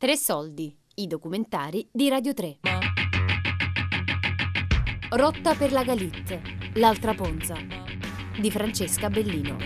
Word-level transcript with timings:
Tre 0.00 0.14
soldi, 0.16 0.72
i 0.94 1.08
documentari 1.08 1.84
di 1.90 2.08
Radio 2.08 2.32
3. 2.32 2.58
Rotta 5.10 5.56
per 5.56 5.72
la 5.72 5.82
Galit, 5.82 6.40
l'altra 6.74 7.14
Ponza, 7.14 7.56
di 8.40 8.48
Francesca 8.48 9.10
Bellino. 9.10 9.56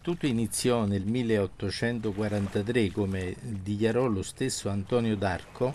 Tutto 0.00 0.26
iniziò 0.26 0.84
nel 0.84 1.04
1843, 1.04 2.92
come 2.92 3.34
dichiarò 3.40 4.06
lo 4.06 4.22
stesso 4.22 4.68
Antonio 4.68 5.16
d'Arco, 5.16 5.74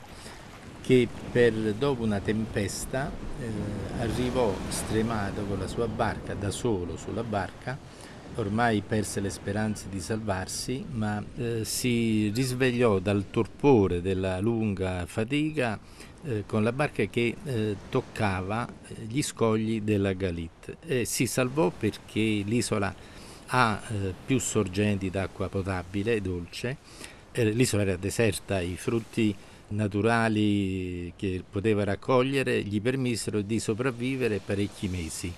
che 0.81 1.09
per, 1.29 1.73
dopo 1.73 2.03
una 2.03 2.21
tempesta 2.21 3.11
eh, 3.41 3.51
arrivò 3.99 4.53
stremato 4.69 5.43
con 5.43 5.59
la 5.59 5.67
sua 5.67 5.89
barca, 5.89 6.33
da 6.33 6.51
solo 6.51 6.95
sulla 6.95 7.23
barca, 7.23 7.77
ormai 8.35 8.81
perse 8.85 9.19
le 9.19 9.29
speranze 9.29 9.85
di 9.89 9.99
salvarsi, 9.99 10.85
ma 10.91 11.23
eh, 11.35 11.65
si 11.65 12.29
risvegliò 12.33 12.99
dal 12.99 13.25
torpore 13.29 14.01
della 14.01 14.39
lunga 14.39 15.05
fatica 15.05 15.79
eh, 16.23 16.43
con 16.45 16.63
la 16.63 16.71
barca 16.71 17.03
che 17.05 17.35
eh, 17.43 17.75
toccava 17.89 18.67
eh, 18.67 18.95
gli 19.07 19.21
scogli 19.21 19.81
della 19.81 20.13
Galit. 20.13 20.77
E 20.85 21.05
si 21.05 21.27
salvò 21.27 21.69
perché 21.69 22.19
l'isola 22.19 22.93
ha 23.47 23.81
eh, 23.87 24.13
più 24.25 24.39
sorgenti 24.39 25.09
d'acqua 25.09 25.49
potabile 25.49 26.15
e 26.15 26.21
dolce, 26.21 26.77
eh, 27.31 27.51
l'isola 27.51 27.83
era 27.83 27.97
deserta, 27.97 28.59
i 28.59 28.75
frutti 28.77 29.35
naturali 29.69 31.13
che 31.15 31.43
poteva 31.49 31.83
raccogliere 31.83 32.61
gli 32.61 32.79
permisero 32.81 33.41
di 33.41 33.59
sopravvivere 33.59 34.39
parecchi 34.43 34.87
mesi 34.87 35.33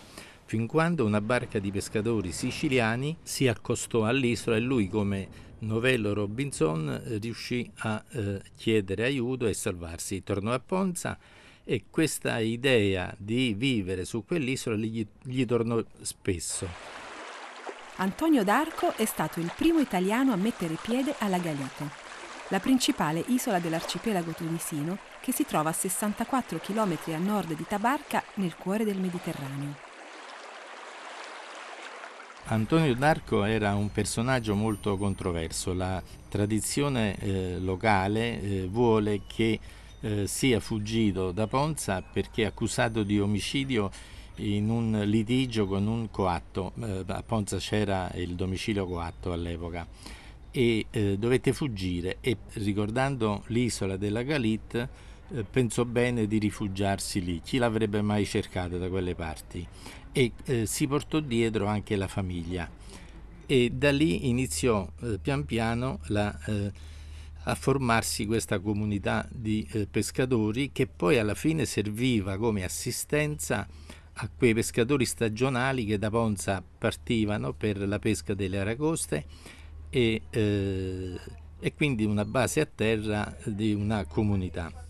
fin 0.45 0.67
quando 0.67 1.05
una 1.05 1.21
barca 1.21 1.59
di 1.59 1.71
pescatori 1.71 2.31
siciliani 2.31 3.17
si 3.23 3.47
accostò 3.47 4.05
all'isola 4.05 4.55
e 4.55 4.59
lui 4.59 4.87
come 4.87 5.27
Novello 5.59 6.13
Robinson 6.13 7.01
riuscì 7.19 7.69
a 7.79 8.03
eh, 8.11 8.41
chiedere 8.55 9.05
aiuto 9.05 9.47
e 9.47 9.53
salvarsi. 9.53 10.23
Tornò 10.23 10.53
a 10.53 10.59
Ponza 10.59 11.17
e 11.63 11.85
questa 11.89 12.37
idea 12.39 13.13
di 13.17 13.55
vivere 13.55 14.05
su 14.05 14.23
quell'isola 14.23 14.75
gli, 14.75 15.05
gli 15.23 15.45
tornò 15.45 15.83
spesso. 16.01 16.67
Antonio 17.97 18.43
d'Arco 18.43 18.95
è 18.97 19.05
stato 19.05 19.39
il 19.39 19.51
primo 19.55 19.79
italiano 19.79 20.33
a 20.33 20.35
mettere 20.35 20.77
piede 20.79 21.15
alla 21.19 21.39
Galite, 21.39 21.89
la 22.49 22.59
principale 22.59 23.23
isola 23.27 23.59
dell'arcipelago 23.59 24.31
tunisino 24.31 24.97
che 25.21 25.31
si 25.31 25.45
trova 25.45 25.69
a 25.69 25.73
64 25.73 26.59
km 26.59 26.97
a 27.07 27.17
nord 27.17 27.55
di 27.55 27.65
Tabarca 27.67 28.21
nel 28.35 28.55
cuore 28.55 28.83
del 28.83 28.99
Mediterraneo. 28.99 29.84
Antonio 32.47 32.93
d'Arco 32.93 33.43
era 33.43 33.73
un 33.73 33.91
personaggio 33.91 34.53
molto 34.53 34.97
controverso. 34.97 35.73
La 35.73 36.01
tradizione 36.29 37.17
eh, 37.17 37.57
locale 37.59 38.39
eh, 38.39 38.67
vuole 38.67 39.21
che 39.25 39.59
eh, 40.01 40.27
sia 40.27 40.59
fuggito 40.59 41.31
da 41.31 41.47
Ponza 41.47 42.03
perché 42.03 42.45
accusato 42.45 43.01
di 43.01 43.19
omicidio 43.19 43.89
in 44.35 44.69
un 44.69 45.01
litigio 45.05 45.65
con 45.65 45.87
un 45.87 46.11
coatto. 46.11 46.73
Eh, 46.79 47.03
a 47.07 47.23
Ponza 47.23 47.57
c'era 47.57 48.11
il 48.13 48.35
domicilio 48.35 48.85
coatto 48.85 49.31
all'epoca 49.31 49.87
e 50.51 50.85
eh, 50.91 51.17
dovette 51.17 51.51
fuggire 51.51 52.17
e 52.21 52.37
ricordando 52.53 53.43
l'isola 53.47 53.97
della 53.97 54.21
Galit 54.21 54.87
eh, 55.33 55.43
pensò 55.43 55.83
bene 55.83 56.27
di 56.27 56.37
rifugiarsi 56.37 57.23
lì. 57.23 57.41
Chi 57.41 57.57
l'avrebbe 57.57 58.03
mai 58.03 58.23
cercato 58.25 58.77
da 58.77 58.87
quelle 58.87 59.15
parti? 59.15 59.67
E 60.17 60.31
eh, 60.45 60.65
si 60.65 60.87
portò 60.87 61.19
dietro 61.19 61.65
anche 61.65 61.97
la 61.97 62.07
famiglia 62.07 62.69
e 63.45 63.69
da 63.69 63.91
lì 63.91 64.29
iniziò 64.29 64.89
eh, 65.01 65.19
pian 65.21 65.43
piano 65.43 65.99
la, 66.05 66.33
eh, 66.45 66.71
a 67.43 67.55
formarsi 67.55 68.25
questa 68.25 68.59
comunità 68.59 69.27
di 69.29 69.67
eh, 69.71 69.87
pescatori 69.87 70.71
che 70.71 70.87
poi 70.87 71.19
alla 71.19 71.35
fine 71.35 71.65
serviva 71.65 72.37
come 72.37 72.63
assistenza 72.63 73.67
a 74.13 74.29
quei 74.33 74.53
pescatori 74.53 75.03
stagionali 75.03 75.83
che 75.83 75.97
da 75.99 76.09
Ponza 76.09 76.63
partivano 76.77 77.51
per 77.51 77.85
la 77.85 77.99
pesca 77.99 78.33
delle 78.33 78.59
aragoste 78.59 79.25
e, 79.89 80.21
eh, 80.29 81.19
e 81.59 81.73
quindi 81.73 82.05
una 82.05 82.23
base 82.23 82.61
a 82.61 82.65
terra 82.65 83.35
di 83.43 83.73
una 83.73 84.05
comunità. 84.05 84.84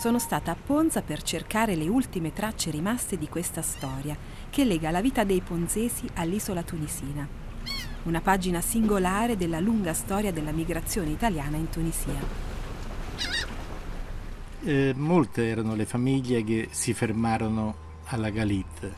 Sono 0.00 0.18
stata 0.18 0.52
a 0.52 0.56
Ponza 0.56 1.02
per 1.02 1.20
cercare 1.20 1.76
le 1.76 1.86
ultime 1.86 2.32
tracce 2.32 2.70
rimaste 2.70 3.18
di 3.18 3.28
questa 3.28 3.60
storia 3.60 4.16
che 4.48 4.64
lega 4.64 4.90
la 4.90 5.02
vita 5.02 5.24
dei 5.24 5.42
ponzesi 5.42 6.08
all'isola 6.14 6.62
tunisina. 6.62 7.28
Una 8.04 8.22
pagina 8.22 8.62
singolare 8.62 9.36
della 9.36 9.60
lunga 9.60 9.92
storia 9.92 10.32
della 10.32 10.52
migrazione 10.52 11.10
italiana 11.10 11.58
in 11.58 11.68
Tunisia. 11.68 12.18
Eh, 14.62 14.94
molte 14.96 15.46
erano 15.46 15.74
le 15.74 15.84
famiglie 15.84 16.44
che 16.44 16.68
si 16.70 16.94
fermarono 16.94 17.74
alla 18.04 18.30
Galit, 18.30 18.82
eh, 18.82 18.92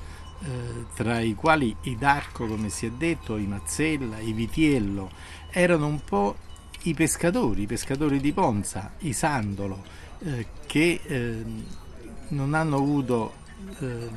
tra 0.95 1.19
i 1.19 1.35
quali 1.35 1.75
i 1.83 1.97
D'Arco, 1.97 2.47
come 2.47 2.69
si 2.69 2.87
è 2.87 2.91
detto, 2.93 3.37
i 3.39 3.47
Mazzella, 3.49 4.21
i 4.21 4.33
Vitiello, 4.33 5.11
erano 5.51 5.89
un 5.89 6.01
po' 6.05 6.37
i 6.83 6.95
pescatori, 6.95 7.63
i 7.63 7.67
pescatori 7.67 8.21
di 8.21 8.33
Ponza, 8.33 8.93
i 8.99 9.13
Sandolo, 9.13 10.11
eh, 10.25 10.47
che 10.67 11.01
eh, 11.03 11.45
non 12.29 12.55
hanno 12.55 12.77
avuto 12.77 13.35
eh, 13.81 14.09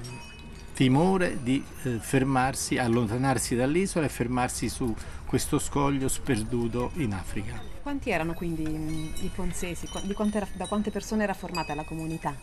timore 0.74 1.42
di 1.42 1.64
eh, 1.84 2.00
fermarsi, 2.00 2.78
allontanarsi 2.78 3.56
dall'isola 3.56 4.06
e 4.06 4.10
fermarsi 4.10 4.70
su 4.70 4.94
questo 5.26 5.58
scoglio 5.58 6.08
sperduto 6.08 6.92
in 6.96 7.14
Africa. 7.14 7.62
Quanti 7.82 8.10
erano 8.10 8.34
quindi 8.34 8.68
mm, 8.68 9.14
i 9.22 9.32
ponzesi? 9.34 9.88
Era, 10.34 10.48
da 10.54 10.66
quante 10.68 10.92
persone 10.92 11.24
era 11.24 11.34
formata 11.34 11.74
la 11.74 11.84
comunità? 11.84 12.36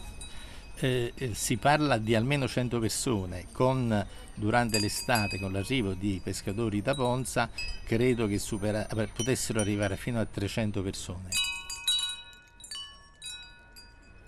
Eh, 0.77 1.13
eh, 1.15 1.35
si 1.35 1.59
parla 1.59 1.99
di 1.99 2.15
almeno 2.15 2.49
100 2.49 2.79
persone, 2.79 3.47
con, 3.53 4.05
durante 4.35 4.81
l'estate 4.81 5.39
con 5.39 5.53
l'arrivo 5.53 5.93
di 5.93 6.21
pescatori 6.23 6.81
da 6.81 6.95
Ponza 6.95 7.51
credo 7.85 8.27
che 8.27 8.39
supera, 8.39 8.87
potessero 9.15 9.61
arrivare 9.61 9.97
fino 9.97 10.19
a 10.19 10.25
300 10.25 10.83
persone. 10.83 11.52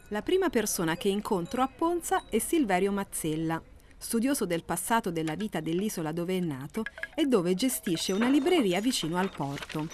La 0.09 0.21
prima 0.21 0.51
persona 0.51 0.97
che 0.97 1.09
incontro 1.09 1.63
a 1.63 1.67
Ponza 1.67 2.25
è 2.29 2.39
Silverio 2.39 2.93
Mazzella, 2.93 3.61
studioso 3.97 4.45
del 4.45 4.63
passato 4.63 5.11
della 5.11 5.35
vita 5.35 5.61
dell'isola 5.61 6.13
dove 6.13 6.37
è 6.37 6.41
nato 6.41 6.83
e 7.15 7.25
dove 7.25 7.55
gestisce 7.55 8.13
una 8.13 8.29
libreria 8.29 8.83
vicino 8.83 9.17
al 9.17 9.31
porto. 9.35 9.89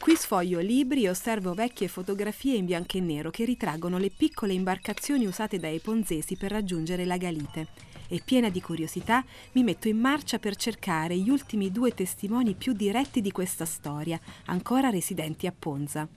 Qui 0.00 0.16
sfoglio 0.16 0.58
libri 0.60 1.04
e 1.04 1.10
osservo 1.10 1.52
vecchie 1.52 1.86
fotografie 1.86 2.56
in 2.56 2.64
bianco 2.64 2.96
e 2.96 3.00
nero 3.00 3.28
che 3.30 3.44
ritraggono 3.44 3.98
le 3.98 4.10
piccole 4.10 4.54
imbarcazioni 4.54 5.26
usate 5.26 5.58
dai 5.58 5.80
ponzesi 5.80 6.36
per 6.36 6.52
raggiungere 6.52 7.04
la 7.04 7.18
Galite 7.18 7.66
e 8.08 8.22
piena 8.24 8.48
di 8.48 8.62
curiosità 8.62 9.22
mi 9.52 9.64
metto 9.64 9.88
in 9.88 9.98
marcia 9.98 10.38
per 10.38 10.56
cercare 10.56 11.14
gli 11.18 11.28
ultimi 11.28 11.70
due 11.70 11.92
testimoni 11.92 12.54
più 12.54 12.72
diretti 12.72 13.20
di 13.20 13.32
questa 13.32 13.66
storia, 13.66 14.18
ancora 14.46 14.88
residenti 14.88 15.46
a 15.46 15.52
Ponza. 15.56 16.08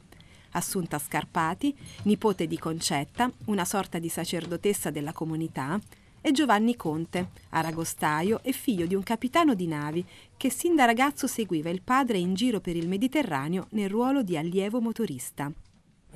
Assunta 0.52 1.00
Scarpati, 1.00 1.76
nipote 2.04 2.48
di 2.48 2.58
Concetta, 2.58 3.32
una 3.46 3.66
sorta 3.66 4.00
di 4.00 4.10
sacerdotessa 4.10 4.90
della 4.90 5.14
comunità, 5.14 5.80
e 6.22 6.32
Giovanni 6.32 6.76
Conte, 6.76 7.30
aragostaio 7.50 8.42
e 8.44 8.52
figlio 8.52 8.86
di 8.86 8.96
un 8.96 9.04
capitano 9.04 9.54
di 9.54 9.68
navi 9.68 10.06
che 10.36 10.50
sin 10.50 10.76
da 10.76 10.86
ragazzo 10.86 11.28
seguiva 11.28 11.70
il 11.70 11.82
padre 11.82 12.18
in 12.18 12.34
giro 12.34 12.60
per 12.60 12.76
il 12.76 12.88
Mediterraneo 12.88 13.68
nel 13.72 13.90
ruolo 13.90 14.22
di 14.22 14.38
allievo 14.38 14.82
motorista. 14.82 15.52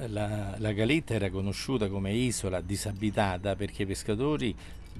La, 0.07 0.55
la 0.57 0.71
Galetta 0.71 1.13
era 1.13 1.29
conosciuta 1.29 1.87
come 1.87 2.13
isola 2.13 2.61
disabitata 2.61 3.55
perché 3.55 3.83
i 3.83 3.85
pescatori 3.85 4.55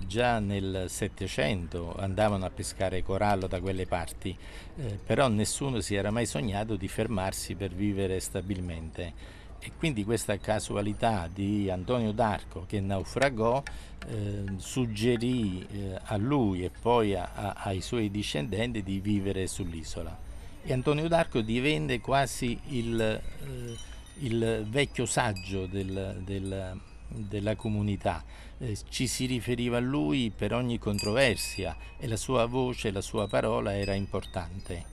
già 0.08 0.40
nel 0.40 0.86
Settecento 0.88 1.96
andavano 1.98 2.46
a 2.46 2.50
pescare 2.50 3.04
corallo 3.04 3.48
da 3.48 3.60
quelle 3.60 3.86
parti, 3.86 4.36
eh, 4.76 5.00
però 5.04 5.28
nessuno 5.28 5.80
si 5.80 5.96
era 5.96 6.12
mai 6.12 6.26
sognato 6.26 6.76
di 6.76 6.88
fermarsi 6.88 7.56
per 7.56 7.72
vivere 7.72 8.20
stabilmente. 8.20 9.42
E 9.60 9.72
quindi 9.78 10.04
questa 10.04 10.38
casualità 10.38 11.30
di 11.34 11.70
Antonio 11.70 12.12
d'Arco 12.12 12.66
che 12.68 12.82
naufragò 12.82 13.64
eh, 14.08 14.44
suggerì 14.58 15.66
eh, 15.72 16.00
a 16.04 16.18
lui 16.18 16.66
e 16.66 16.70
poi 16.70 17.16
a, 17.16 17.30
a, 17.34 17.54
ai 17.58 17.80
suoi 17.80 18.12
discendenti 18.12 18.84
di 18.84 19.00
vivere 19.00 19.48
sull'isola. 19.48 20.18
E 20.64 20.74
Antonio 20.74 21.08
d'Arco 21.08 21.40
divenne 21.42 22.02
quasi 22.02 22.60
il, 22.70 23.00
eh, 23.00 23.78
il 24.20 24.66
vecchio 24.70 25.06
saggio 25.06 25.66
del, 25.66 26.22
del 26.24 26.80
della 27.16 27.56
comunità. 27.56 28.24
Eh, 28.58 28.78
ci 28.90 29.08
si 29.08 29.26
riferiva 29.26 29.78
a 29.78 29.82
lui 29.82 30.32
per 30.36 30.54
ogni 30.54 30.80
controversia 30.80 31.76
e 31.98 32.08
la 32.08 32.18
sua 32.18 32.46
voce, 32.46 32.92
la 32.92 33.02
sua 33.02 33.28
parola 33.28 33.76
era 33.76 33.94
importante. 33.94 34.86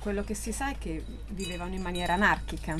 Quello 0.00 0.22
che 0.22 0.34
si 0.34 0.52
sa 0.52 0.70
è 0.70 0.78
che 0.78 1.04
vivevano 1.28 1.74
in 1.74 1.82
maniera 1.82 2.14
anarchica. 2.14 2.76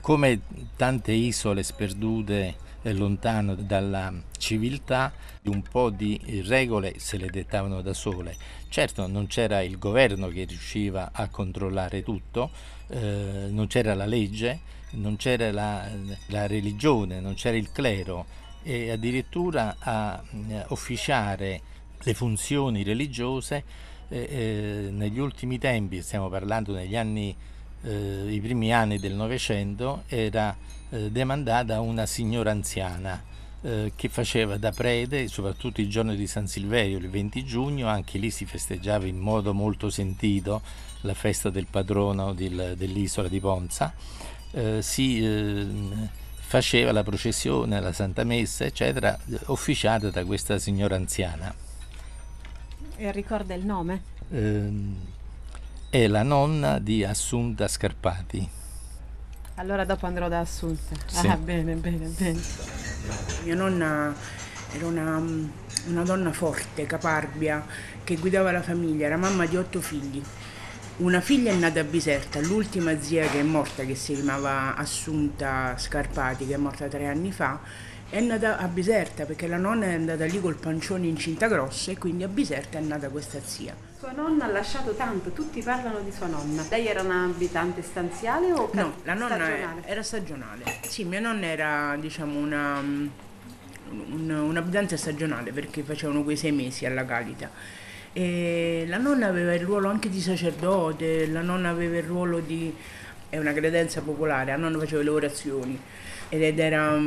Come 0.00 0.40
tante 0.76 1.12
isole 1.12 1.62
sperdute 1.62 2.64
lontano 2.92 3.54
dalla 3.54 4.12
civiltà, 4.38 5.12
un 5.44 5.62
po' 5.62 5.90
di 5.90 6.42
regole 6.46 6.98
se 6.98 7.16
le 7.16 7.30
dettavano 7.30 7.82
da 7.82 7.94
sole. 7.94 8.36
Certo 8.68 9.06
non 9.06 9.26
c'era 9.26 9.60
il 9.62 9.78
governo 9.78 10.28
che 10.28 10.44
riusciva 10.44 11.10
a 11.12 11.28
controllare 11.28 12.02
tutto, 12.02 12.50
eh, 12.88 13.46
non 13.50 13.66
c'era 13.66 13.94
la 13.94 14.06
legge, 14.06 14.60
non 14.92 15.16
c'era 15.16 15.50
la, 15.52 15.88
la 16.26 16.46
religione, 16.46 17.20
non 17.20 17.34
c'era 17.34 17.56
il 17.56 17.70
clero 17.72 18.26
e 18.62 18.90
addirittura 18.90 19.76
a 19.78 20.22
eh, 20.48 20.64
officiare 20.68 21.60
le 22.02 22.14
funzioni 22.14 22.82
religiose 22.82 23.64
eh, 24.08 24.18
eh, 24.18 24.90
negli 24.90 25.18
ultimi 25.18 25.58
tempi, 25.58 26.02
stiamo 26.02 26.28
parlando 26.28 26.72
negli 26.72 26.96
anni, 26.96 27.34
eh, 27.86 28.26
i 28.28 28.40
primi 28.40 28.72
anni 28.72 28.98
del 28.98 29.14
Novecento, 29.14 30.02
era 30.08 30.54
eh, 30.90 31.10
demandata 31.10 31.80
una 31.80 32.04
signora 32.04 32.50
anziana 32.50 33.22
eh, 33.62 33.92
che 33.94 34.08
faceva 34.08 34.56
da 34.56 34.72
prete, 34.72 35.28
soprattutto 35.28 35.80
il 35.80 35.88
giorno 35.88 36.14
di 36.14 36.26
San 36.26 36.46
Silverio, 36.46 36.98
il 36.98 37.08
20 37.08 37.44
giugno, 37.44 37.88
anche 37.88 38.18
lì 38.18 38.30
si 38.30 38.44
festeggiava 38.44 39.06
in 39.06 39.18
modo 39.18 39.54
molto 39.54 39.88
sentito 39.90 40.62
la 41.02 41.14
festa 41.14 41.50
del 41.50 41.66
patrono 41.70 42.32
del, 42.34 42.74
dell'isola 42.76 43.28
di 43.28 43.40
Ponza, 43.40 43.94
eh, 44.50 44.82
si 44.82 45.84
faceva 46.46 46.92
la 46.92 47.02
processione, 47.02 47.80
la 47.80 47.92
Santa 47.92 48.24
Messa, 48.24 48.64
eccetera, 48.64 49.18
officiata 49.46 50.10
da 50.10 50.24
questa 50.24 50.58
signora 50.58 50.96
anziana. 50.96 51.54
E 52.96 53.12
ricorda 53.12 53.54
il 53.54 53.64
nome? 53.64 54.02
Eh, 54.30 54.70
è 55.96 56.08
la 56.08 56.22
nonna 56.22 56.78
di 56.78 57.02
Assunta 57.04 57.66
Scarpati. 57.66 58.46
Allora 59.54 59.86
dopo 59.86 60.04
andrò 60.04 60.28
da 60.28 60.40
Assunta. 60.40 60.94
Sì. 61.06 61.26
Ah, 61.26 61.38
bene, 61.38 61.72
bene, 61.72 62.08
bene. 62.08 62.38
Mia 63.44 63.54
nonna 63.54 64.14
era 64.74 64.86
una, 64.86 65.16
una 65.86 66.02
donna 66.02 66.32
forte, 66.32 66.84
caparbia, 66.84 67.64
che 68.04 68.16
guidava 68.16 68.52
la 68.52 68.60
famiglia, 68.60 69.06
era 69.06 69.16
mamma 69.16 69.46
di 69.46 69.56
otto 69.56 69.80
figli. 69.80 70.22
Una 70.98 71.22
figlia 71.22 71.50
è 71.50 71.54
nata 71.54 71.80
a 71.80 71.84
Biserta, 71.84 72.40
l'ultima 72.40 73.00
zia 73.00 73.26
che 73.28 73.40
è 73.40 73.42
morta, 73.42 73.84
che 73.84 73.94
si 73.94 74.12
chiamava 74.12 74.76
Assunta 74.76 75.78
Scarpati, 75.78 76.46
che 76.46 76.54
è 76.54 76.58
morta 76.58 76.88
tre 76.88 77.06
anni 77.06 77.32
fa, 77.32 77.58
è 78.08 78.20
nata 78.20 78.58
a 78.58 78.68
Biserta 78.68 79.24
perché 79.24 79.46
la 79.48 79.56
nonna 79.56 79.86
è 79.86 79.94
andata 79.94 80.24
lì 80.24 80.40
col 80.40 80.56
pancione 80.56 81.06
incinta 81.06 81.48
grossa 81.48 81.90
e 81.90 81.98
quindi 81.98 82.22
a 82.22 82.28
Biserta 82.28 82.78
è 82.78 82.80
nata 82.80 83.08
questa 83.08 83.40
zia. 83.42 83.74
Sua 83.98 84.12
nonna 84.12 84.44
ha 84.44 84.48
lasciato 84.48 84.94
tanto, 84.94 85.30
tutti 85.30 85.60
parlano 85.60 86.00
di 86.00 86.12
sua 86.12 86.26
nonna. 86.26 86.64
Lei 86.70 86.86
era 86.86 87.02
una 87.02 87.24
abitante 87.24 87.82
stanziale 87.82 88.52
o 88.52 88.70
No, 88.72 88.94
la 89.02 89.14
nonna 89.14 89.34
stagionale? 89.34 89.82
era 89.84 90.02
stagionale. 90.02 90.64
Sì, 90.86 91.04
mia 91.04 91.20
nonna 91.20 91.46
era 91.46 91.96
diciamo 91.98 92.38
una, 92.38 92.78
un, 92.78 93.10
un 94.30 94.56
abitante 94.56 94.96
stagionale 94.96 95.52
perché 95.52 95.82
facevano 95.82 96.22
quei 96.22 96.36
sei 96.36 96.52
mesi 96.52 96.86
alla 96.86 97.04
Calita. 97.04 97.50
E 98.12 98.84
la 98.86 98.98
nonna 98.98 99.26
aveva 99.26 99.52
il 99.52 99.62
ruolo 99.62 99.88
anche 99.88 100.08
di 100.08 100.20
sacerdote, 100.20 101.26
la 101.26 101.42
nonna 101.42 101.70
aveva 101.70 101.96
il 101.96 102.04
ruolo 102.04 102.38
di... 102.38 102.74
è 103.28 103.36
una 103.36 103.52
credenza 103.52 104.00
popolare, 104.00 104.52
la 104.52 104.56
nonna 104.56 104.78
faceva 104.78 105.02
le 105.02 105.10
orazioni 105.10 105.80
ed 106.28 106.58
era 106.58 106.98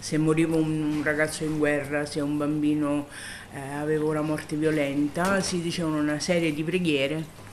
se 0.00 0.18
moriva 0.18 0.56
un 0.56 1.02
ragazzo 1.04 1.44
in 1.44 1.58
guerra, 1.58 2.06
se 2.06 2.20
un 2.20 2.36
bambino 2.36 3.06
eh, 3.52 3.74
aveva 3.74 4.06
una 4.06 4.22
morte 4.22 4.56
violenta, 4.56 5.40
si 5.40 5.60
dicevano 5.60 5.98
una 5.98 6.18
serie 6.18 6.52
di 6.52 6.64
preghiere 6.64 7.48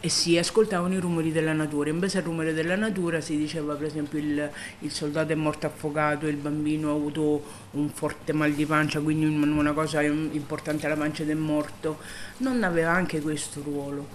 e 0.00 0.08
si 0.08 0.38
ascoltavano 0.38 0.94
i 0.94 1.00
rumori 1.00 1.32
della 1.32 1.52
natura. 1.52 1.90
In 1.90 1.98
base 1.98 2.18
al 2.18 2.24
rumore 2.24 2.52
della 2.52 2.76
natura 2.76 3.20
si 3.20 3.36
diceva 3.36 3.74
per 3.74 3.88
esempio 3.88 4.18
il, 4.18 4.50
il 4.80 4.90
soldato 4.92 5.32
è 5.32 5.34
morto 5.34 5.66
affogato, 5.66 6.28
il 6.28 6.36
bambino 6.36 6.90
ha 6.90 6.94
avuto 6.94 7.42
un 7.72 7.88
forte 7.88 8.32
mal 8.32 8.52
di 8.52 8.64
pancia, 8.64 9.00
quindi 9.00 9.24
una 9.26 9.72
cosa 9.72 10.00
importante 10.02 10.86
alla 10.86 10.96
pancia 10.96 11.24
del 11.24 11.36
morto. 11.36 11.98
Non 12.38 12.62
aveva 12.62 12.92
anche 12.92 13.20
questo 13.20 13.60
ruolo. 13.62 14.06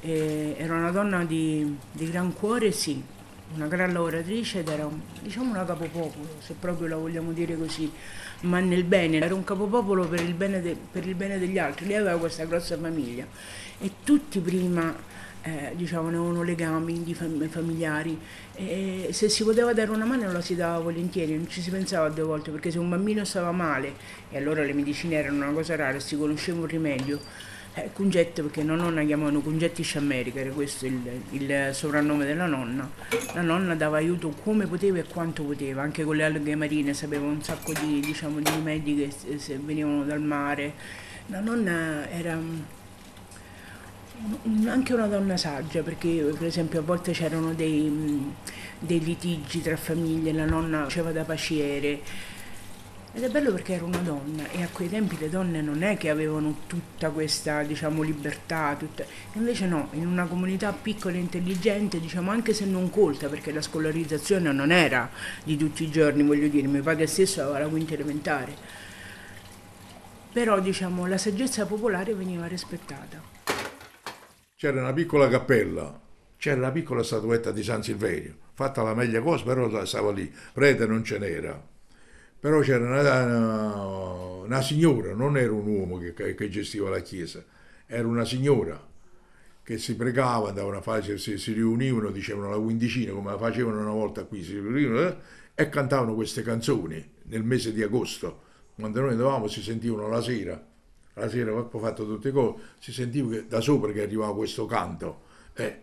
E 0.00 0.54
era 0.58 0.76
una 0.76 0.90
donna 0.90 1.24
di, 1.24 1.76
di 1.90 2.10
gran 2.10 2.32
cuore, 2.34 2.70
sì, 2.70 3.02
una 3.54 3.66
gran 3.66 3.92
lavoratrice 3.92 4.60
ed 4.60 4.68
era 4.68 4.88
diciamo 5.22 5.50
una 5.50 5.64
capopopolo, 5.64 6.28
se 6.40 6.54
proprio 6.58 6.88
la 6.88 6.96
vogliamo 6.96 7.32
dire 7.32 7.56
così, 7.56 7.90
ma 8.40 8.60
nel 8.60 8.84
bene, 8.84 9.18
era 9.18 9.34
un 9.34 9.44
capopopolo 9.44 10.06
per 10.06 10.20
il 10.20 10.34
bene, 10.34 10.60
de, 10.60 10.76
per 10.90 11.06
il 11.06 11.14
bene 11.14 11.38
degli 11.38 11.58
altri, 11.58 11.86
lei 11.86 11.96
aveva 11.96 12.18
questa 12.18 12.44
grossa 12.44 12.76
famiglia. 12.76 13.26
E 13.78 13.90
tutti 14.04 14.38
prima 14.40 14.94
eh, 15.42 15.72
diciamo, 15.74 16.08
avevano 16.08 16.42
legami 16.42 17.14
fam- 17.14 17.48
familiari. 17.48 18.18
E 18.54 19.08
se 19.12 19.28
si 19.28 19.44
poteva 19.44 19.72
dare 19.72 19.90
una 19.90 20.04
mano 20.04 20.30
la 20.32 20.40
si 20.40 20.54
dava 20.54 20.78
volentieri, 20.78 21.36
non 21.36 21.48
ci 21.48 21.60
si 21.60 21.70
pensava 21.70 22.08
due 22.08 22.24
volte 22.24 22.50
perché 22.50 22.70
se 22.70 22.78
un 22.78 22.88
bambino 22.88 23.24
stava 23.24 23.52
male 23.52 23.94
e 24.30 24.36
allora 24.36 24.62
le 24.62 24.72
medicine 24.72 25.16
erano 25.16 25.44
una 25.44 25.52
cosa 25.52 25.76
rara, 25.76 25.98
si 26.00 26.16
conosceva 26.16 26.60
un 26.60 26.66
rimedio 26.66 27.20
eh, 27.74 27.90
Cungette 27.92 28.42
perché 28.42 28.62
la 28.62 28.74
nonna 28.74 29.04
chiamavano 29.04 29.40
Cungetti 29.40 29.82
Sciammerica, 29.82 30.38
era 30.38 30.50
questo 30.50 30.86
il, 30.86 31.00
il, 31.30 31.70
soprannome 31.72 32.24
della 32.24 32.46
nonna. 32.46 32.88
La 33.34 33.40
nonna 33.40 33.74
dava 33.74 33.96
aiuto 33.96 34.30
come 34.42 34.66
poteva 34.66 34.98
e 34.98 35.04
quanto 35.04 35.42
poteva, 35.42 35.82
anche 35.82 36.04
con 36.04 36.14
le 36.16 36.24
alghe 36.24 36.54
marine 36.54 36.94
sapeva 36.94 37.26
un 37.26 37.42
sacco 37.42 37.72
di, 37.72 38.00
diciamo, 38.00 38.38
di 38.38 38.50
rimedi 38.50 38.96
che 38.96 39.10
se, 39.10 39.38
se 39.38 39.58
venivano 39.58 40.04
dal 40.04 40.20
mare. 40.20 40.72
La 41.26 41.40
nonna 41.40 42.08
era 42.10 42.38
anche 44.66 44.94
una 44.94 45.06
donna 45.06 45.36
saggia 45.36 45.82
perché 45.82 46.32
per 46.38 46.46
esempio 46.46 46.78
a 46.78 46.82
volte 46.82 47.12
c'erano 47.12 47.54
dei, 47.54 48.32
dei 48.78 49.00
litigi 49.00 49.60
tra 49.60 49.76
famiglie, 49.76 50.32
la 50.32 50.44
nonna 50.44 50.84
faceva 50.84 51.10
da 51.10 51.24
paciere 51.24 52.00
ed 53.16 53.22
è 53.22 53.30
bello 53.30 53.52
perché 53.52 53.74
era 53.74 53.84
una 53.84 53.98
donna 53.98 54.50
e 54.50 54.64
a 54.64 54.68
quei 54.72 54.88
tempi 54.88 55.16
le 55.16 55.30
donne 55.30 55.62
non 55.62 55.84
è 55.84 55.96
che 55.96 56.10
avevano 56.10 56.62
tutta 56.66 57.10
questa 57.10 57.62
diciamo, 57.62 58.02
libertà, 58.02 58.74
tutta... 58.76 59.04
invece 59.34 59.68
no, 59.68 59.88
in 59.92 60.04
una 60.04 60.26
comunità 60.26 60.72
piccola 60.72 61.14
e 61.14 61.20
intelligente, 61.20 62.00
diciamo 62.00 62.32
anche 62.32 62.52
se 62.52 62.64
non 62.64 62.90
colta, 62.90 63.28
perché 63.28 63.52
la 63.52 63.62
scolarizzazione 63.62 64.50
non 64.50 64.72
era 64.72 65.08
di 65.44 65.56
tutti 65.56 65.84
i 65.84 65.92
giorni, 65.92 66.24
voglio 66.24 66.48
dire, 66.48 66.66
mio 66.66 66.82
padre 66.82 67.06
stesso 67.06 67.40
aveva 67.42 67.60
la 67.60 67.68
quinta 67.68 67.94
elementare, 67.94 68.52
però 70.32 70.58
diciamo 70.58 71.06
la 71.06 71.16
saggezza 71.16 71.66
popolare 71.66 72.14
veniva 72.14 72.46
rispettata. 72.46 73.22
C'era 74.56 74.80
una 74.80 74.92
piccola 74.92 75.28
cappella, 75.28 76.00
c'era 76.36 76.56
una 76.56 76.72
piccola 76.72 77.04
statuetta 77.04 77.52
di 77.52 77.62
San 77.62 77.80
Silverio, 77.80 78.34
fatta 78.54 78.82
la 78.82 78.92
meglio 78.92 79.22
cosa, 79.22 79.44
però 79.44 79.84
stava 79.84 80.10
lì, 80.10 80.34
prete 80.52 80.84
non 80.84 81.04
ce 81.04 81.18
n'era 81.18 81.72
però 82.44 82.60
c'era 82.60 82.84
una, 82.84 83.82
una, 84.44 84.60
signora, 84.60 85.14
non 85.14 85.38
era 85.38 85.50
un 85.50 85.66
uomo 85.66 85.96
che, 85.96 86.12
che, 86.12 86.48
gestiva 86.50 86.90
la 86.90 87.00
chiesa, 87.00 87.42
era 87.86 88.06
una 88.06 88.26
signora 88.26 88.86
che 89.62 89.78
si 89.78 89.96
pregava, 89.96 90.50
andavano 90.50 90.76
a 90.76 90.82
fare, 90.82 91.16
si, 91.16 91.38
si 91.38 91.52
riunivano, 91.54 92.10
dicevano 92.10 92.50
la 92.50 92.58
quindicina, 92.58 93.12
come 93.12 93.30
la 93.30 93.38
facevano 93.38 93.80
una 93.80 93.92
volta 93.92 94.24
qui, 94.24 94.44
si 94.44 94.60
riunivano 94.60 95.08
eh, 95.08 95.16
e 95.54 95.70
cantavano 95.70 96.14
queste 96.14 96.42
canzoni 96.42 97.12
nel 97.22 97.44
mese 97.44 97.72
di 97.72 97.82
agosto, 97.82 98.42
quando 98.74 99.00
noi 99.00 99.12
andavamo 99.12 99.48
si 99.48 99.62
sentivano 99.62 100.06
la 100.08 100.20
sera, 100.20 100.62
la 101.14 101.28
sera 101.30 101.50
poi 101.62 101.80
fatto 101.80 102.04
tutte 102.04 102.30
cose, 102.30 102.60
si 102.78 102.92
sentiva 102.92 103.30
che, 103.30 103.46
da 103.48 103.62
sopra 103.62 103.90
che 103.90 104.02
arrivava 104.02 104.34
questo 104.34 104.66
canto, 104.66 105.22
eh, 105.54 105.80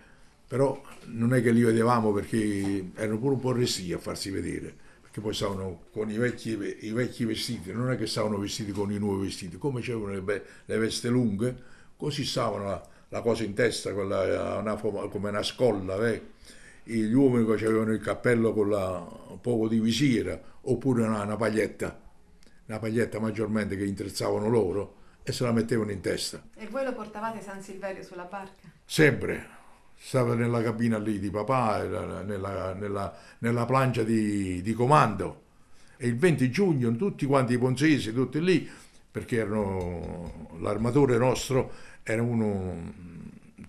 però 0.48 0.80
non 1.06 1.34
è 1.34 1.42
che 1.42 1.50
li 1.50 1.64
vedevamo 1.64 2.12
perché 2.12 2.92
erano 2.94 3.18
pure 3.18 3.34
un 3.34 3.40
po' 3.40 3.52
resti 3.52 3.92
a 3.94 3.98
farsi 3.98 4.30
vedere 4.30 4.90
che 5.12 5.20
poi 5.20 5.34
stavano 5.34 5.84
con 5.92 6.10
i 6.10 6.18
vecchi, 6.18 6.58
i 6.80 6.92
vecchi, 6.92 7.26
vestiti, 7.26 7.74
non 7.74 7.92
è 7.92 7.98
che 7.98 8.08
stavano 8.08 8.38
vestiti 8.38 8.72
con 8.72 8.92
i 8.92 8.98
nuovi 8.98 9.26
vestiti, 9.26 9.58
come 9.58 9.82
c'erano 9.82 10.08
le, 10.08 10.46
le 10.66 10.78
veste 10.78 11.10
lunghe, 11.10 11.56
così 11.98 12.26
stavano 12.26 12.64
la, 12.64 12.90
la 13.10 13.22
cosa 13.22 13.44
in 13.44 13.54
testa, 13.54 13.94
quella, 13.94 14.58
una, 14.58 14.76
come 14.76 15.30
una 15.30 15.44
scolla, 15.44 16.08
eh. 16.08 16.22
gli 16.84 17.12
uomini 17.12 17.46
che 17.58 17.66
avevano 17.66 17.92
il 17.92 18.00
cappello 18.00 18.54
con 18.54 18.70
la, 18.70 19.06
un 19.28 19.42
poco 19.42 19.68
di 19.68 19.80
visiera, 19.82 20.40
oppure 20.62 21.04
una, 21.04 21.24
una 21.24 21.36
paglietta, 21.36 22.00
una 22.68 22.80
paglietta 22.80 23.20
maggiormente 23.20 23.76
che 23.76 23.84
intrezzavano 23.84 24.48
loro 24.48 24.96
e 25.24 25.34
se 25.34 25.44
la 25.44 25.52
mettevano 25.52 25.92
in 25.92 26.00
testa. 26.00 26.42
E 26.56 26.68
voi 26.68 26.86
lo 26.86 26.94
portavate 26.94 27.42
San 27.42 27.62
Silverio 27.62 28.02
sulla 28.02 28.24
barca? 28.24 28.70
Sempre, 28.86 29.60
stava 30.04 30.34
nella 30.34 30.64
cabina 30.64 30.98
lì 30.98 31.20
di 31.20 31.30
papà, 31.30 31.84
nella, 31.84 32.74
nella, 32.74 33.16
nella 33.38 33.66
plancia 33.66 34.02
di, 34.02 34.62
di, 34.64 34.74
comando. 34.74 35.44
E 35.96 36.08
il 36.08 36.18
20 36.18 36.50
giugno 36.50 36.96
tutti 36.96 37.28
quanti 37.28 37.54
i 37.54 37.58
ponzesi, 37.60 38.12
tutti 38.12 38.44
lì, 38.44 38.68
perché 39.12 39.38
erano, 39.38 40.58
l'armatore 40.60 41.18
nostro 41.18 41.72
era 42.02 42.24
uno 42.24 42.94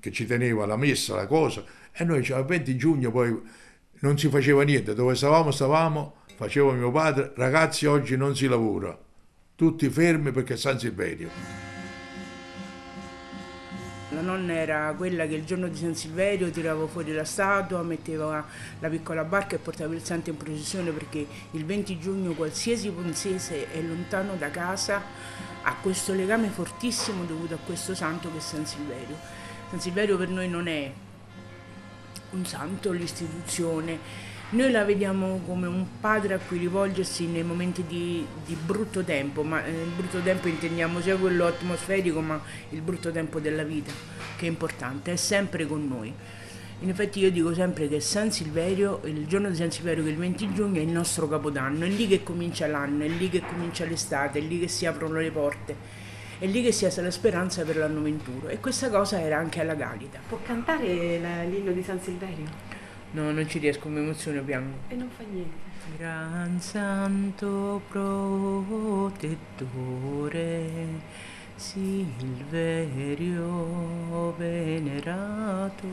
che 0.00 0.10
ci 0.10 0.24
teneva 0.24 0.64
la 0.64 0.76
messa, 0.76 1.14
la 1.14 1.26
cosa, 1.26 1.64
e 1.92 2.02
noi 2.04 2.22
cioè, 2.24 2.38
il 2.38 2.46
20 2.46 2.76
giugno 2.76 3.10
poi 3.10 3.38
non 4.00 4.18
si 4.18 4.28
faceva 4.30 4.62
niente, 4.62 4.94
dove 4.94 5.14
stavamo 5.14 5.50
stavamo, 5.50 6.14
faceva 6.34 6.72
mio 6.72 6.90
padre, 6.90 7.32
ragazzi 7.36 7.84
oggi 7.84 8.16
non 8.16 8.34
si 8.34 8.48
lavora, 8.48 8.98
tutti 9.54 9.88
fermi 9.90 10.32
perché 10.32 10.54
è 10.54 10.56
San 10.56 10.78
Silverio. 10.78 11.71
La 14.14 14.20
nonna 14.20 14.52
era 14.52 14.92
quella 14.96 15.26
che 15.26 15.34
il 15.34 15.44
giorno 15.44 15.68
di 15.68 15.76
San 15.76 15.94
Silverio 15.94 16.50
tirava 16.50 16.86
fuori 16.86 17.12
la 17.12 17.24
statua, 17.24 17.82
metteva 17.82 18.44
la 18.78 18.88
piccola 18.88 19.24
barca 19.24 19.56
e 19.56 19.58
portava 19.58 19.94
il 19.94 20.04
santo 20.04 20.28
in 20.28 20.36
processione 20.36 20.90
perché 20.90 21.26
il 21.52 21.64
20 21.64 21.98
giugno 21.98 22.32
qualsiasi 22.32 22.90
ponzese 22.90 23.70
è 23.70 23.80
lontano 23.80 24.34
da 24.34 24.50
casa 24.50 25.02
ha 25.62 25.76
questo 25.80 26.12
legame 26.12 26.48
fortissimo 26.48 27.24
dovuto 27.24 27.54
a 27.54 27.58
questo 27.64 27.94
santo 27.94 28.30
che 28.30 28.38
è 28.38 28.40
San 28.40 28.66
Silverio. 28.66 29.16
San 29.70 29.80
Silverio 29.80 30.16
per 30.18 30.28
noi 30.28 30.48
non 30.48 30.66
è 30.66 30.92
un 32.30 32.44
santo, 32.44 32.92
l'istituzione, 32.92 33.98
noi 34.52 34.70
la 34.70 34.84
vediamo 34.84 35.40
come 35.46 35.66
un 35.66 35.86
padre 35.98 36.34
a 36.34 36.38
cui 36.38 36.58
rivolgersi 36.58 37.26
nei 37.26 37.42
momenti 37.42 37.84
di, 37.86 38.26
di 38.44 38.54
brutto 38.54 39.02
tempo, 39.02 39.42
ma 39.42 39.60
nel 39.60 39.88
brutto 39.96 40.20
tempo 40.20 40.48
intendiamo 40.48 41.00
sia 41.00 41.16
quello 41.16 41.46
atmosferico, 41.46 42.20
ma 42.20 42.40
il 42.70 42.82
brutto 42.82 43.10
tempo 43.10 43.40
della 43.40 43.62
vita, 43.62 43.92
che 44.36 44.44
è 44.44 44.48
importante, 44.48 45.12
è 45.12 45.16
sempre 45.16 45.66
con 45.66 45.86
noi. 45.88 46.12
In 46.80 46.88
effetti 46.88 47.20
io 47.20 47.30
dico 47.30 47.54
sempre 47.54 47.88
che 47.88 48.00
San 48.00 48.30
Silverio, 48.30 49.00
il 49.04 49.26
giorno 49.26 49.48
di 49.48 49.56
San 49.56 49.70
Silverio 49.70 50.02
che 50.02 50.10
è 50.10 50.12
il 50.12 50.18
20 50.18 50.52
giugno 50.52 50.80
è 50.80 50.82
il 50.82 50.90
nostro 50.90 51.28
capodanno, 51.28 51.84
è 51.84 51.88
lì 51.88 52.06
che 52.06 52.22
comincia 52.22 52.66
l'anno, 52.66 53.04
è 53.04 53.08
lì 53.08 53.30
che 53.30 53.40
comincia 53.40 53.86
l'estate, 53.86 54.40
è 54.40 54.42
lì 54.42 54.58
che 54.58 54.68
si 54.68 54.84
aprono 54.84 55.18
le 55.18 55.30
porte, 55.30 55.76
è 56.38 56.46
lì 56.46 56.62
che 56.62 56.72
si 56.72 56.84
ha 56.84 56.92
la 57.00 57.10
speranza 57.10 57.62
per 57.62 57.76
l'anno 57.76 58.02
21 58.02 58.48
e 58.48 58.58
questa 58.58 58.90
cosa 58.90 59.18
era 59.18 59.38
anche 59.38 59.60
alla 59.60 59.74
Galita. 59.74 60.18
Può 60.28 60.40
cantare 60.44 61.18
l'inno 61.48 61.70
di 61.70 61.82
San 61.82 62.00
Silverio? 62.00 62.71
No, 63.14 63.30
non 63.30 63.46
ci 63.46 63.58
riesco, 63.58 63.90
mi 63.90 63.98
emoziono 63.98 64.42
piango. 64.42 64.74
E 64.88 64.94
non 64.94 65.10
fa 65.10 65.22
niente. 65.30 65.70
Gran 65.98 66.58
santo 66.58 67.82
protettore, 67.88 69.10
Silverio 71.56 73.04
venerato, 74.38 75.86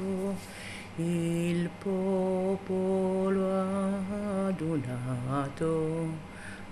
il 0.96 1.70
popolo 1.78 3.52
adunato, 4.48 6.08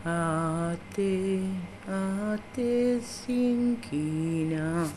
a 0.04 0.78
te, 0.94 1.42
a 1.88 2.40
te 2.54 3.02
si 3.02 3.50
inchina. 3.50 4.90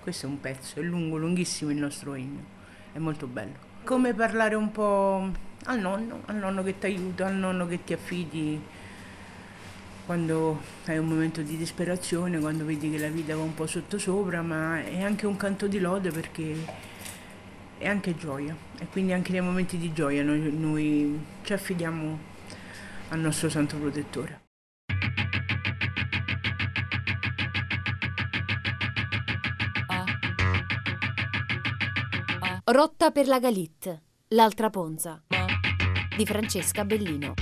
Questo 0.00 0.26
è 0.26 0.28
un 0.28 0.38
pezzo, 0.38 0.78
è 0.78 0.82
lungo, 0.82 1.16
lunghissimo 1.16 1.72
il 1.72 1.78
nostro 1.78 2.14
inno 2.14 2.57
è 2.98 3.00
molto 3.00 3.26
bello. 3.26 3.66
Come 3.84 4.12
parlare 4.12 4.54
un 4.54 4.70
po' 4.70 5.30
al 5.64 5.80
nonno, 5.80 6.22
al 6.26 6.36
nonno 6.36 6.62
che 6.62 6.78
ti 6.78 6.86
aiuta, 6.86 7.26
al 7.26 7.34
nonno 7.34 7.66
che 7.66 7.82
ti 7.84 7.92
affidi 7.94 8.60
quando 10.04 10.60
hai 10.86 10.98
un 10.98 11.06
momento 11.06 11.42
di 11.42 11.56
disperazione, 11.56 12.38
quando 12.38 12.64
vedi 12.64 12.90
che 12.90 12.98
la 12.98 13.08
vita 13.08 13.36
va 13.36 13.42
un 13.42 13.54
po' 13.54 13.66
sottosopra, 13.66 14.42
ma 14.42 14.82
è 14.82 15.02
anche 15.02 15.26
un 15.26 15.36
canto 15.36 15.66
di 15.66 15.78
lode 15.78 16.10
perché 16.10 16.56
è 17.78 17.86
anche 17.86 18.16
gioia 18.16 18.56
e 18.78 18.86
quindi 18.86 19.12
anche 19.12 19.32
nei 19.32 19.40
momenti 19.40 19.78
di 19.78 19.92
gioia 19.92 20.24
noi, 20.24 20.52
noi 20.52 21.24
ci 21.42 21.52
affidiamo 21.52 22.18
al 23.10 23.18
nostro 23.20 23.48
santo 23.48 23.76
protettore. 23.76 24.47
Rotta 32.70 33.10
per 33.10 33.26
la 33.28 33.38
Galit, 33.38 34.02
l'altra 34.28 34.68
Ponza, 34.68 35.24
di 36.14 36.26
Francesca 36.26 36.84
Bellino. 36.84 37.32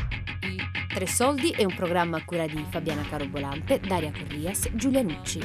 Tre 0.87 1.07
soldi 1.09 1.51
è 1.51 1.65
un 1.65 1.75
programma 1.75 2.19
a 2.19 2.25
cura 2.25 2.47
di 2.47 2.65
Fabiana 2.71 3.03
Carobolante, 3.03 3.81
Daria 3.81 4.13
Corrias, 4.13 4.71
Giulia 4.75 5.03
Nucci. 5.03 5.41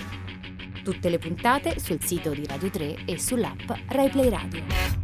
Tutte 0.84 1.10
le 1.10 1.18
puntate 1.18 1.80
sul 1.80 2.00
sito 2.04 2.30
di 2.30 2.46
Radio 2.46 2.70
3 2.70 3.06
e 3.06 3.18
sull'app 3.18 3.72
RaiPlay 3.88 4.30
Radio. 4.30 5.01